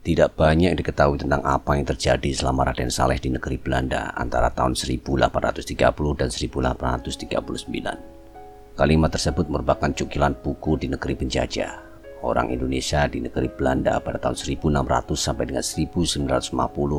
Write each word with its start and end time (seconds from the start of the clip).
Tidak 0.00 0.32
banyak 0.32 0.80
diketahui 0.80 1.20
tentang 1.20 1.44
apa 1.44 1.76
yang 1.76 1.84
terjadi 1.84 2.32
selama 2.32 2.72
Raden 2.72 2.88
Saleh 2.88 3.20
di 3.20 3.36
negeri 3.36 3.60
Belanda 3.60 4.16
antara 4.16 4.48
tahun 4.48 4.72
1830 4.72 5.76
dan 6.16 6.32
1839. 6.32 8.80
Kalimat 8.80 9.12
tersebut 9.12 9.44
merupakan 9.52 9.92
cukilan 9.92 10.40
buku 10.40 10.80
di 10.80 10.88
negeri 10.88 11.20
penjajah. 11.20 11.84
Orang 12.24 12.48
Indonesia 12.48 13.04
di 13.12 13.20
negeri 13.20 13.52
Belanda 13.52 14.00
pada 14.00 14.16
tahun 14.16 14.40
1600 14.40 15.20
sampai 15.20 15.52
dengan 15.52 15.60
1950 15.60 16.48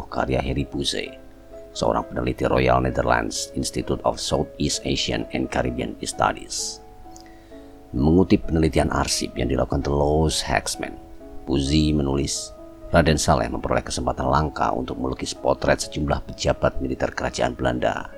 karya 0.05 0.37
Harry 0.37 0.69
Buse, 0.69 1.17
seorang 1.73 2.05
peneliti 2.05 2.45
Royal 2.45 2.85
Netherlands 2.85 3.49
Institute 3.57 4.05
of 4.05 4.21
Southeast 4.21 4.85
Asian 4.85 5.25
and 5.33 5.49
Caribbean 5.49 5.97
Studies. 6.05 6.85
Mengutip 7.97 8.45
penelitian 8.45 8.93
arsip 8.93 9.33
yang 9.33 9.49
dilakukan 9.49 9.81
The 9.81 9.89
Lowe's 9.89 10.45
Haxman, 10.45 10.93
Buzi 11.49 11.97
menulis, 11.97 12.60
Raden 12.91 13.15
Saleh 13.15 13.47
memperoleh 13.47 13.87
kesempatan 13.87 14.27
langka 14.27 14.67
untuk 14.75 14.99
melukis 14.99 15.31
potret 15.31 15.79
sejumlah 15.79 16.27
pejabat 16.27 16.83
militer 16.83 17.07
kerajaan 17.15 17.55
Belanda 17.55 18.11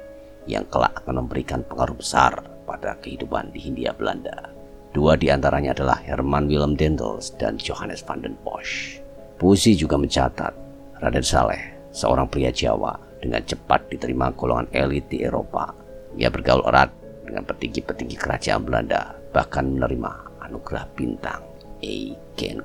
yang 0.50 0.66
kelak 0.66 0.98
akan 0.98 1.22
memberikan 1.22 1.62
pengaruh 1.62 1.94
besar 1.94 2.42
pada 2.66 2.98
kehidupan 2.98 3.54
di 3.54 3.70
Hindia 3.70 3.94
Belanda. 3.94 4.50
Dua 4.90 5.14
di 5.14 5.30
antaranya 5.30 5.78
adalah 5.78 6.02
Herman 6.02 6.50
Willem 6.50 6.74
Dendels 6.74 7.38
dan 7.38 7.62
Johannes 7.62 8.02
van 8.02 8.26
den 8.26 8.34
Bosch. 8.42 8.98
Puisi 9.38 9.78
juga 9.78 9.94
mencatat 9.94 10.58
Raden 11.06 11.22
Saleh, 11.22 11.94
seorang 11.94 12.26
pria 12.26 12.50
Jawa 12.50 12.98
dengan 13.22 13.46
cepat 13.46 13.94
diterima 13.94 14.34
golongan 14.34 14.74
elit 14.74 15.06
di 15.06 15.22
Eropa. 15.22 15.70
Ia 16.18 16.34
bergaul 16.34 16.66
erat 16.66 16.90
dengan 17.22 17.46
petinggi-petinggi 17.46 18.18
kerajaan 18.18 18.66
Belanda, 18.66 19.14
bahkan 19.30 19.70
menerima 19.70 20.42
anugerah 20.50 20.90
bintang 20.98 21.46
A. 21.78 21.96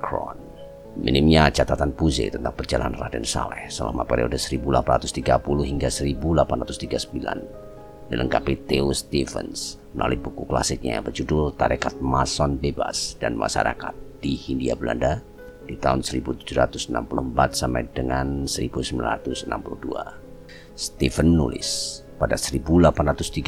Kroon. 0.01 0.48
Minimnya 0.97 1.53
catatan 1.53 1.93
Puze 1.93 2.33
tentang 2.33 2.57
perjalanan 2.57 2.97
Raden 2.97 3.27
Saleh 3.27 3.69
selama 3.69 4.01
periode 4.07 4.41
1830 4.41 5.69
hingga 5.69 5.89
1839 5.93 7.69
dilengkapi 8.09 8.65
Theo 8.65 8.89
Stephens 8.89 9.77
melalui 9.93 10.17
buku 10.17 10.49
klasiknya 10.49 10.97
yang 10.97 11.05
berjudul 11.05 11.53
Tarekat 11.53 12.01
Mason 12.01 12.57
Bebas 12.57 13.13
dan 13.21 13.37
Masyarakat 13.37 13.93
di 14.17 14.33
Hindia 14.33 14.73
Belanda 14.73 15.21
di 15.69 15.77
tahun 15.77 16.01
1764 16.01 16.89
sampai 17.53 17.85
dengan 17.93 18.49
1962. 18.49 19.45
Stephen 20.73 21.37
nulis 21.37 22.01
pada 22.17 22.33
1836 22.33 23.45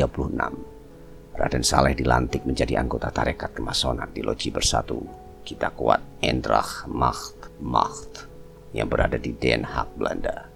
Raden 1.31 1.65
Saleh 1.65 1.97
dilantik 1.97 2.45
menjadi 2.45 2.77
anggota 2.77 3.09
tarekat 3.09 3.57
kemasonan 3.57 4.13
di 4.13 4.21
Loji 4.21 4.53
Bersatu 4.53 5.01
kita 5.41 5.73
kuat 5.73 5.99
Endrach 6.21 6.85
Macht 6.85 7.49
Macht 7.61 8.29
yang 8.71 8.87
berada 8.87 9.19
di 9.19 9.35
Den 9.35 9.67
Haag, 9.67 9.93
Belanda. 9.97 10.47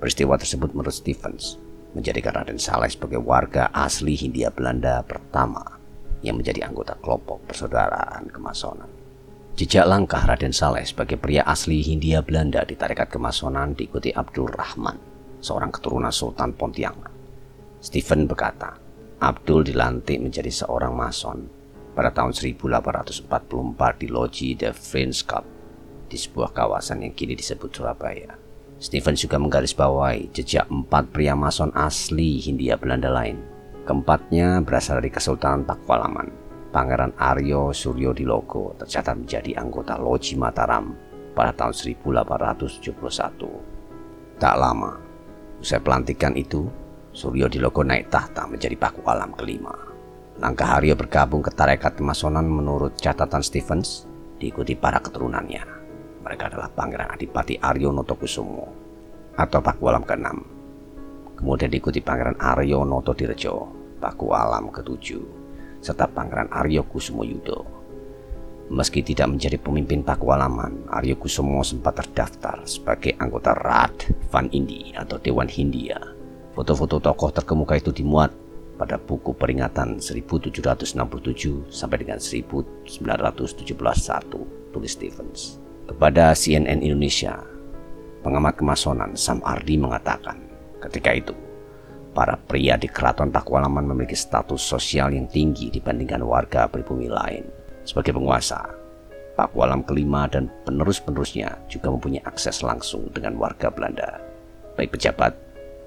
Peristiwa 0.00 0.34
tersebut 0.40 0.72
menurut 0.72 0.96
Stevens 0.96 1.60
menjadikan 1.92 2.34
Raden 2.34 2.58
Saleh 2.58 2.90
sebagai 2.90 3.20
warga 3.20 3.68
asli 3.74 4.14
Hindia 4.14 4.48
Belanda 4.48 5.02
pertama 5.02 5.62
yang 6.24 6.38
menjadi 6.38 6.68
anggota 6.68 6.96
kelompok 7.00 7.44
persaudaraan 7.48 8.28
kemasonan. 8.30 8.88
Jejak 9.58 9.84
langkah 9.84 10.22
Raden 10.24 10.54
Saleh 10.54 10.86
sebagai 10.86 11.20
pria 11.20 11.44
asli 11.44 11.84
Hindia 11.84 12.24
Belanda 12.24 12.64
di 12.64 12.78
tarekat 12.78 13.12
kemasonan 13.12 13.76
diikuti 13.76 14.08
Abdul 14.14 14.48
Rahman, 14.48 14.96
seorang 15.42 15.68
keturunan 15.74 16.14
Sultan 16.14 16.56
Pontianak. 16.56 17.12
Stephen 17.80 18.24
berkata, 18.24 18.76
Abdul 19.20 19.68
dilantik 19.68 20.16
menjadi 20.16 20.48
seorang 20.48 20.96
mason 20.96 21.59
pada 22.00 22.16
tahun 22.16 22.32
1844 22.32 24.00
di 24.00 24.08
Logi 24.08 24.56
de 24.56 24.72
Vriendschap 24.72 25.44
di 26.08 26.16
sebuah 26.16 26.56
kawasan 26.56 27.04
yang 27.04 27.12
kini 27.12 27.36
disebut 27.36 27.68
Surabaya. 27.68 28.40
Stephen 28.80 29.12
juga 29.12 29.36
menggarisbawahi 29.36 30.32
jejak 30.32 30.64
empat 30.72 31.12
pria 31.12 31.36
mason 31.36 31.68
asli 31.76 32.40
Hindia 32.40 32.80
Belanda 32.80 33.12
lain. 33.12 33.36
Keempatnya 33.84 34.64
berasal 34.64 35.04
dari 35.04 35.12
Kesultanan 35.12 35.68
Pakualaman. 35.68 36.32
Pangeran 36.72 37.12
Aryo 37.20 37.76
Suryo 37.76 38.16
Dilogo 38.16 38.72
tercatat 38.80 39.20
menjadi 39.20 39.60
anggota 39.60 40.00
Loji 40.00 40.40
Mataram 40.40 40.96
pada 41.36 41.52
tahun 41.52 42.00
1871. 42.00 44.40
Tak 44.40 44.56
lama, 44.56 44.96
usai 45.60 45.84
pelantikan 45.84 46.32
itu, 46.32 46.64
Suryo 47.12 47.52
Dilogo 47.52 47.84
naik 47.84 48.08
tahta 48.08 48.48
menjadi 48.48 48.80
Paku 48.80 49.04
Alam 49.04 49.36
kelima. 49.36 49.89
Langkah 50.40 50.80
Aryo 50.80 50.96
bergabung 50.96 51.44
ke 51.44 51.52
tarekat 51.52 52.00
kemasonan 52.00 52.48
menurut 52.48 52.96
catatan 52.96 53.44
Stevens 53.44 54.08
diikuti 54.40 54.72
para 54.72 54.96
keturunannya. 54.96 55.60
Mereka 56.24 56.48
adalah 56.48 56.72
Pangeran 56.72 57.12
Adipati 57.12 57.60
Aryo 57.60 57.92
Notokusumo 57.92 58.64
atau 59.36 59.60
Paku 59.60 59.84
Alam 59.92 60.00
ke-6. 60.00 60.26
Kemudian 61.36 61.68
diikuti 61.68 62.00
Pangeran 62.00 62.40
Aryo 62.40 62.88
Noto 62.88 63.12
Dirjo, 63.12 63.68
Paku 64.00 64.32
Alam 64.32 64.72
ke-7, 64.72 65.20
serta 65.84 66.08
Pangeran 66.08 66.48
Aryo 66.48 66.88
Kusumo 66.88 67.20
Yudo. 67.20 67.60
Meski 68.72 69.04
tidak 69.04 69.36
menjadi 69.36 69.60
pemimpin 69.60 70.00
Paku 70.00 70.32
Alaman, 70.32 70.88
Aryo 70.88 71.20
Kusumo 71.20 71.60
sempat 71.60 72.00
terdaftar 72.00 72.64
sebagai 72.64 73.12
anggota 73.20 73.52
Rad 73.52 74.08
Van 74.32 74.48
Indi 74.56 74.96
atau 74.96 75.20
Dewan 75.20 75.52
Hindia. 75.52 76.00
Foto-foto 76.56 76.96
tokoh 76.96 77.28
terkemuka 77.28 77.76
itu 77.76 77.92
dimuat 77.92 78.32
pada 78.80 78.96
buku 78.96 79.36
peringatan 79.36 80.00
1767 80.00 80.96
sampai 81.68 81.96
dengan 82.00 82.16
1971 82.16 83.76
tulis 84.72 84.92
Stevens. 84.96 85.60
Kepada 85.84 86.32
CNN 86.32 86.80
Indonesia, 86.80 87.44
pengamat 88.24 88.56
kemasonan 88.56 89.12
Sam 89.20 89.44
Ardi 89.44 89.76
mengatakan 89.76 90.40
ketika 90.88 91.12
itu 91.12 91.36
para 92.16 92.40
pria 92.40 92.80
di 92.80 92.88
keraton 92.88 93.28
Pakualaman 93.28 93.84
memiliki 93.84 94.16
status 94.16 94.64
sosial 94.64 95.12
yang 95.12 95.28
tinggi 95.28 95.68
dibandingkan 95.68 96.24
warga 96.24 96.64
pribumi 96.64 97.12
lain. 97.12 97.44
Sebagai 97.84 98.16
penguasa, 98.16 98.64
Pakualam 99.36 99.84
kelima 99.84 100.24
dan 100.28 100.48
penerus-penerusnya 100.64 101.68
juga 101.68 101.92
mempunyai 101.92 102.24
akses 102.28 102.64
langsung 102.64 103.08
dengan 103.12 103.36
warga 103.40 103.72
Belanda, 103.72 104.20
baik 104.76 104.92
pejabat, 104.96 105.32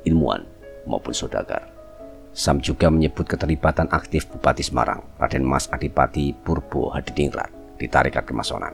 ilmuwan, 0.09 0.41
maupun 0.89 1.13
saudagar. 1.13 1.72
Sam 2.33 2.57
juga 2.65 2.89
menyebut 2.89 3.29
keterlibatan 3.29 3.85
aktif 3.93 4.25
Bupati 4.25 4.65
Semarang, 4.65 5.05
Raden 5.21 5.45
Mas 5.45 5.69
Adipati 5.69 6.33
Purbo 6.33 6.89
Hadiningrat 6.89 7.77
di 7.77 7.85
Tarikat 7.85 8.25
Kemasonan. 8.25 8.73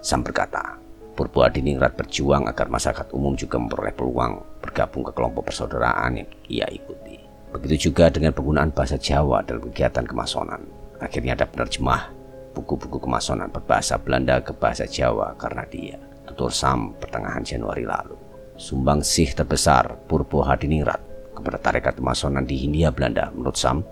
Sam 0.00 0.24
berkata, 0.24 0.80
Purbo 1.12 1.44
Hadiningrat 1.44 2.00
berjuang 2.00 2.48
agar 2.48 2.72
masyarakat 2.72 3.12
umum 3.12 3.36
juga 3.36 3.60
memperoleh 3.60 3.92
peluang 3.92 4.40
bergabung 4.64 5.04
ke 5.04 5.12
kelompok 5.12 5.52
persaudaraan 5.52 6.24
yang 6.24 6.28
ia 6.48 6.64
ikuti. 6.72 7.20
Begitu 7.52 7.92
juga 7.92 8.08
dengan 8.08 8.32
penggunaan 8.32 8.72
bahasa 8.72 8.96
Jawa 8.96 9.44
dalam 9.44 9.68
kegiatan 9.68 10.08
kemasonan. 10.08 10.64
Akhirnya 10.96 11.36
ada 11.36 11.44
penerjemah 11.44 12.08
buku-buku 12.56 13.04
kemasonan 13.04 13.52
berbahasa 13.52 14.00
Belanda 14.00 14.40
ke 14.40 14.56
bahasa 14.56 14.88
Jawa 14.88 15.36
karena 15.36 15.68
dia. 15.68 16.00
Tutur 16.24 16.48
Sam 16.48 16.96
pertengahan 16.96 17.44
Januari 17.44 17.84
lalu. 17.84 18.16
Sumbang 18.56 19.04
sih 19.04 19.28
terbesar 19.28 19.92
Purbo 20.08 20.40
Hadiningrat 20.40 21.13
kepada 21.34 21.58
tarekat 21.58 21.98
kemasonan 21.98 22.46
di 22.46 22.62
Hindia 22.62 22.94
Belanda 22.94 23.28
menurut 23.34 23.58
Sam 23.58 23.82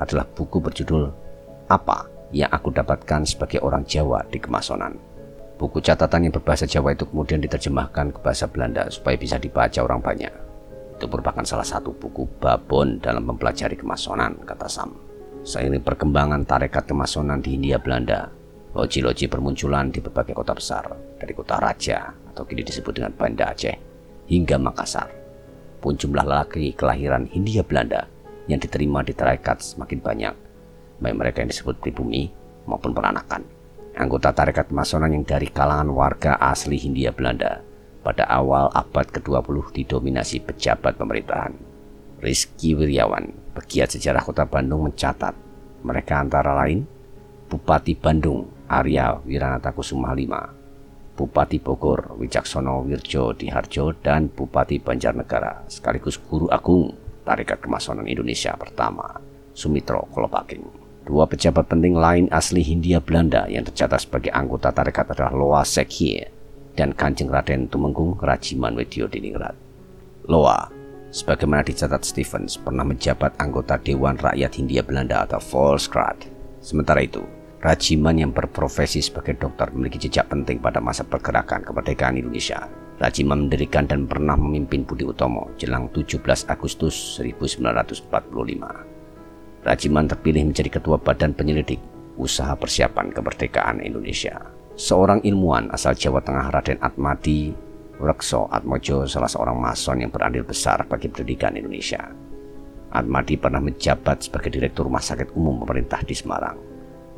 adalah 0.00 0.24
buku 0.24 0.58
berjudul 0.62 1.04
Apa 1.68 2.08
yang 2.32 2.48
aku 2.52 2.72
dapatkan 2.72 3.24
sebagai 3.28 3.60
orang 3.60 3.84
Jawa 3.84 4.24
di 4.28 4.40
kemasonan. 4.40 4.96
Buku 5.58 5.82
catatan 5.82 6.28
yang 6.28 6.34
berbahasa 6.34 6.64
Jawa 6.64 6.94
itu 6.94 7.04
kemudian 7.08 7.42
diterjemahkan 7.42 8.14
ke 8.14 8.18
bahasa 8.22 8.46
Belanda 8.46 8.86
supaya 8.88 9.18
bisa 9.18 9.36
dibaca 9.36 9.82
orang 9.82 10.00
banyak. 10.00 10.32
Itu 10.96 11.10
merupakan 11.10 11.42
salah 11.42 11.66
satu 11.66 11.90
buku 11.94 12.26
babon 12.38 13.02
dalam 13.02 13.26
mempelajari 13.26 13.74
kemasonan, 13.74 14.38
kata 14.46 14.66
Sam. 14.70 14.94
Seiring 15.42 15.82
perkembangan 15.82 16.46
tarekat 16.46 16.86
kemasonan 16.86 17.42
di 17.42 17.58
Hindia 17.58 17.82
Belanda, 17.82 18.30
loji-loji 18.74 19.26
bermunculan 19.26 19.90
di 19.90 19.98
berbagai 19.98 20.34
kota 20.36 20.54
besar, 20.54 20.84
dari 21.18 21.32
kota 21.34 21.58
Raja 21.58 22.12
atau 22.30 22.46
kini 22.46 22.62
disebut 22.62 22.94
dengan 22.94 23.14
Banda 23.14 23.50
Aceh, 23.50 23.74
hingga 24.30 24.58
Makassar 24.62 25.27
pun 25.78 25.94
jumlah 25.94 26.26
lelaki 26.26 26.74
kelahiran 26.74 27.30
Hindia 27.30 27.62
Belanda 27.62 28.10
yang 28.50 28.58
diterima 28.58 29.06
di 29.06 29.14
tarekat 29.14 29.62
semakin 29.62 29.98
banyak, 30.02 30.34
baik 30.98 31.16
mereka 31.16 31.40
yang 31.44 31.50
disebut 31.50 31.78
pribumi 31.78 32.30
maupun 32.66 32.92
peranakan. 32.92 33.46
Anggota 33.98 34.30
tarekat 34.30 34.70
masonan 34.70 35.14
yang 35.14 35.26
dari 35.26 35.50
kalangan 35.50 35.90
warga 35.90 36.38
asli 36.38 36.78
Hindia 36.78 37.10
Belanda 37.10 37.62
pada 38.02 38.26
awal 38.30 38.70
abad 38.72 39.10
ke-20 39.10 39.74
didominasi 39.74 40.42
pejabat 40.42 40.94
pemerintahan. 40.94 41.54
Rizky 42.18 42.74
Wiryawan, 42.74 43.30
pegiat 43.54 43.94
sejarah 43.94 44.22
kota 44.26 44.42
Bandung 44.42 44.90
mencatat 44.90 45.34
mereka 45.86 46.18
antara 46.18 46.54
lain 46.64 46.82
Bupati 47.48 47.94
Bandung 47.94 48.50
Arya 48.68 49.22
Wiranata 49.22 49.72
Kusuma 49.72 50.12
Bupati 51.18 51.58
Bogor 51.58 52.14
Wicaksono 52.14 52.86
Wirjo 52.86 53.34
Diharjo 53.34 53.90
dan 53.98 54.30
Bupati 54.30 54.78
Banjarnegara 54.78 55.66
sekaligus 55.66 56.14
Guru 56.22 56.46
Agung 56.46 56.94
Tarikat 57.26 57.58
Kemasonan 57.58 58.06
Indonesia 58.06 58.54
pertama 58.54 59.18
Sumitro 59.50 60.06
Kolopaking. 60.14 60.62
Dua 61.02 61.26
pejabat 61.26 61.66
penting 61.66 61.98
lain 61.98 62.30
asli 62.30 62.62
Hindia 62.62 63.02
Belanda 63.02 63.50
yang 63.50 63.66
tercatat 63.66 64.06
sebagai 64.06 64.30
anggota 64.30 64.70
tarekat 64.70 65.10
adalah 65.10 65.34
Loa 65.34 65.62
Sekhye 65.66 66.30
dan 66.78 66.94
Kanjeng 66.94 67.26
Raden 67.26 67.66
Tumenggung 67.66 68.14
Rajiman 68.22 68.78
Wedio 68.78 69.10
Diningrat. 69.10 69.58
Loa, 70.30 70.70
sebagaimana 71.10 71.66
dicatat 71.66 72.06
Stevens, 72.06 72.54
pernah 72.54 72.86
menjabat 72.86 73.34
anggota 73.42 73.74
Dewan 73.82 74.14
Rakyat 74.14 74.52
Hindia 74.54 74.86
Belanda 74.86 75.26
atau 75.26 75.42
Volksraad. 75.42 76.30
Sementara 76.62 77.02
itu, 77.02 77.26
Rajiman 77.58 78.14
yang 78.14 78.30
berprofesi 78.30 79.02
sebagai 79.02 79.34
dokter 79.34 79.74
memiliki 79.74 80.06
jejak 80.06 80.30
penting 80.30 80.62
pada 80.62 80.78
masa 80.78 81.02
pergerakan 81.02 81.66
kemerdekaan 81.66 82.14
Indonesia. 82.14 82.70
Rajiman 83.02 83.50
mendirikan 83.50 83.82
dan 83.82 84.06
pernah 84.06 84.38
memimpin 84.38 84.86
Budi 84.86 85.02
Utomo 85.02 85.50
jelang 85.58 85.90
17 85.90 86.22
Agustus 86.46 87.18
1945. 87.18 88.14
Rajiman 89.66 90.06
terpilih 90.06 90.46
menjadi 90.46 90.78
ketua 90.78 91.02
Badan 91.02 91.34
Penyelidik 91.34 91.82
Usaha 92.14 92.54
Persiapan 92.54 93.10
Kemerdekaan 93.10 93.82
Indonesia. 93.82 94.38
Seorang 94.78 95.26
ilmuwan 95.26 95.74
asal 95.74 95.98
Jawa 95.98 96.22
Tengah 96.22 96.54
Raden 96.54 96.78
Atmadi 96.78 97.50
Rekso 97.98 98.46
Atmojo 98.46 99.10
salah 99.10 99.26
seorang 99.26 99.58
mason 99.58 99.98
yang 100.06 100.14
berandil 100.14 100.46
besar 100.46 100.86
bagi 100.86 101.10
pendidikan 101.10 101.58
Indonesia. 101.58 102.06
Atmadi 102.94 103.34
pernah 103.34 103.58
menjabat 103.58 104.30
sebagai 104.30 104.54
Direktur 104.54 104.86
Rumah 104.86 105.02
Sakit 105.02 105.34
Umum 105.34 105.58
Pemerintah 105.66 106.06
di 106.06 106.14
Semarang. 106.14 106.67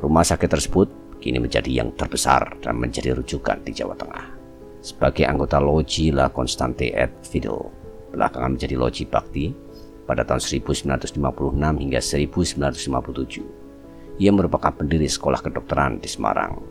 Rumah 0.01 0.25
sakit 0.25 0.49
tersebut 0.49 0.87
kini 1.21 1.37
menjadi 1.37 1.69
yang 1.69 1.93
terbesar 1.93 2.57
dan 2.65 2.81
menjadi 2.81 3.13
rujukan 3.13 3.61
di 3.61 3.69
Jawa 3.69 3.93
Tengah. 3.93 4.25
Sebagai 4.81 5.29
anggota 5.29 5.61
Logi 5.61 6.09
La 6.09 6.33
Constante 6.33 6.89
et 6.89 7.13
Fidel, 7.21 7.69
belakangan 8.09 8.57
menjadi 8.57 8.75
Logi 8.81 9.05
Bakti 9.05 9.53
pada 10.09 10.25
tahun 10.25 10.41
1956 10.41 11.21
hingga 11.61 12.01
1957 12.01 13.61
ia 14.21 14.29
merupakan 14.33 14.69
pendiri 14.69 15.09
sekolah 15.09 15.41
kedokteran 15.41 15.97
di 15.97 16.05
Semarang. 16.05 16.61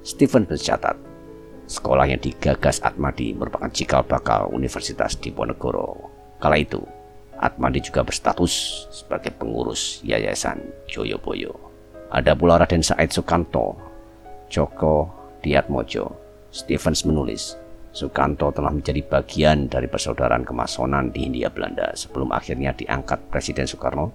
Stephen 0.00 0.48
mencatat, 0.48 0.96
sekolah 1.68 2.08
yang 2.08 2.20
digagas 2.20 2.80
Atmadi 2.80 3.36
merupakan 3.36 3.68
cikal 3.68 4.00
bakal 4.08 4.48
Universitas 4.48 5.12
Diponegoro. 5.16 6.08
Kala 6.40 6.56
itu, 6.56 6.80
Atmadi 7.36 7.84
juga 7.84 8.00
berstatus 8.00 8.84
sebagai 8.92 9.32
pengurus 9.36 10.00
Yayasan 10.04 10.60
Joyoboyo. 10.88 11.69
Ada 12.10 12.34
pula 12.34 12.58
Raden 12.58 12.82
Said 12.82 13.14
Sukanto, 13.14 13.78
Joko 14.50 15.06
Diatmojo. 15.46 16.18
Stevens 16.50 17.06
menulis, 17.06 17.54
Sukanto 17.94 18.50
telah 18.50 18.74
menjadi 18.74 18.98
bagian 19.06 19.70
dari 19.70 19.86
persaudaraan 19.86 20.42
kemasonan 20.42 21.14
di 21.14 21.30
Hindia 21.30 21.54
Belanda 21.54 21.94
sebelum 21.94 22.34
akhirnya 22.34 22.74
diangkat 22.74 23.30
Presiden 23.30 23.70
Soekarno 23.70 24.10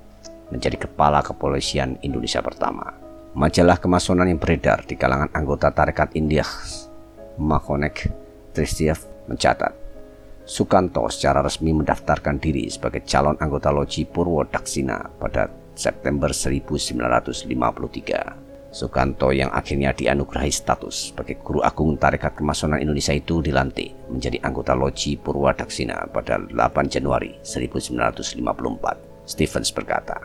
menjadi 0.51 0.83
kepala 0.83 1.23
kepolisian 1.23 1.95
Indonesia 2.03 2.43
pertama. 2.43 2.91
Majalah 3.39 3.79
kemasonan 3.79 4.27
yang 4.27 4.43
beredar 4.43 4.83
di 4.83 4.99
kalangan 4.99 5.31
anggota 5.31 5.71
tarekat 5.71 6.11
India, 6.19 6.43
Makonek 7.39 8.11
Tristiev 8.51 8.99
mencatat, 9.31 9.71
Sukanto 10.43 11.07
secara 11.07 11.39
resmi 11.39 11.71
mendaftarkan 11.71 12.43
diri 12.43 12.67
sebagai 12.67 13.07
calon 13.07 13.39
anggota 13.39 13.71
Loji 13.71 14.03
Purwo 14.03 14.43
Daksina 14.43 14.99
pada 15.15 15.47
September 15.75 16.31
1953. 16.31 18.45
Sukanto 18.75 19.31
yang 19.31 19.55
akhirnya 19.55 19.95
dianugerahi 19.95 20.51
status 20.51 21.15
sebagai 21.15 21.39
guru 21.39 21.63
agung 21.63 21.95
tarekat 21.95 22.35
kemasonan 22.35 22.83
Indonesia 22.83 23.15
itu 23.15 23.39
dilantik 23.39 23.95
menjadi 24.11 24.43
anggota 24.43 24.75
Loji 24.75 25.15
Purwadaksina 25.15 26.11
pada 26.11 26.43
8 26.43 26.51
Januari 26.91 27.39
1954. 27.39 28.43
Stevens 29.23 29.71
berkata, 29.71 30.19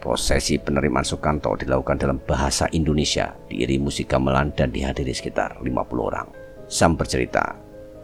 Prosesi 0.00 0.56
penerimaan 0.56 1.04
Sukanto 1.04 1.52
dilakukan 1.58 2.00
dalam 2.00 2.16
bahasa 2.24 2.70
Indonesia, 2.72 3.36
diiringi 3.50 3.82
musik 3.82 4.08
gamelan 4.08 4.54
dan 4.54 4.72
dihadiri 4.72 5.12
sekitar 5.12 5.60
50 5.60 5.68
orang. 5.98 6.30
Sam 6.70 6.96
bercerita, 6.96 7.52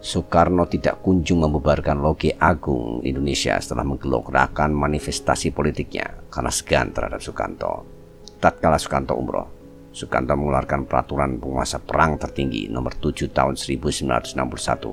Soekarno 0.05 0.69
tidak 0.69 1.01
kunjung 1.01 1.49
membubarkan 1.49 2.05
Logi 2.05 2.29
Agung 2.29 3.01
Indonesia 3.09 3.57
setelah 3.57 3.89
menggelokkan 3.89 4.69
manifestasi 4.69 5.49
politiknya 5.49 6.29
karena 6.29 6.53
segan 6.53 6.93
terhadap 6.93 7.25
Sukanto. 7.25 7.89
Tatkala 8.37 8.77
Sukanto 8.77 9.17
umroh, 9.17 9.49
Sukanto 9.97 10.37
mengeluarkan 10.37 10.85
peraturan 10.85 11.41
penguasa 11.41 11.81
perang 11.81 12.21
tertinggi 12.21 12.69
nomor 12.69 12.93
7 13.01 13.33
tahun 13.33 13.57
1961 13.57 14.37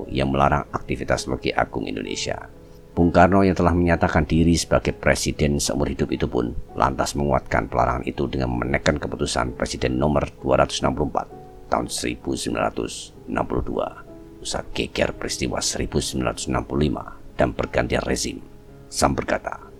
yang 0.08 0.32
melarang 0.32 0.64
aktivitas 0.72 1.28
Logi 1.28 1.52
Agung 1.52 1.84
Indonesia. 1.84 2.48
Bung 2.96 3.12
Karno 3.12 3.44
yang 3.44 3.52
telah 3.52 3.76
menyatakan 3.76 4.24
diri 4.24 4.56
sebagai 4.56 4.96
presiden 4.96 5.60
seumur 5.60 5.92
hidup 5.92 6.08
itu 6.08 6.24
pun 6.24 6.56
lantas 6.72 7.12
menguatkan 7.20 7.68
pelarangan 7.68 8.08
itu 8.08 8.24
dengan 8.32 8.56
menekan 8.56 8.96
keputusan 8.96 9.60
Presiden 9.60 10.00
nomor 10.00 10.24
264 10.40 11.68
tahun 11.68 11.86
1962 11.88 14.01
usai 14.42 14.66
geger 14.74 15.14
peristiwa 15.14 15.62
1965 15.62 17.38
dan 17.38 17.54
pergantian 17.54 18.02
rezim. 18.02 18.42
Sam 18.90 19.14
berkata, 19.14 19.72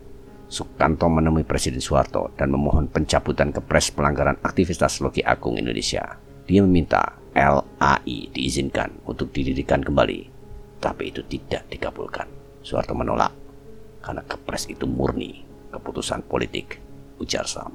Sukanto 0.53 1.09
menemui 1.09 1.49
Presiden 1.49 1.81
Soeharto 1.81 2.31
dan 2.37 2.53
memohon 2.53 2.87
pencabutan 2.87 3.51
kepres 3.51 3.89
pelanggaran 3.91 4.37
aktivitas 4.45 5.01
Logi 5.01 5.25
Agung 5.25 5.57
Indonesia. 5.57 6.21
Dia 6.45 6.61
meminta 6.61 7.17
LAI 7.33 8.29
diizinkan 8.31 9.01
untuk 9.09 9.33
didirikan 9.33 9.81
kembali, 9.81 10.29
tapi 10.77 11.09
itu 11.09 11.25
tidak 11.25 11.65
dikabulkan. 11.73 12.29
Soeharto 12.61 12.93
menolak 12.93 13.33
karena 14.05 14.21
kepres 14.29 14.69
itu 14.69 14.85
murni 14.85 15.41
keputusan 15.73 16.29
politik, 16.29 16.79
ujar 17.17 17.49
Sam. 17.49 17.73